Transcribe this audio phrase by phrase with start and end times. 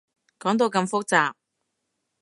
[0.39, 1.33] 講到咁複雜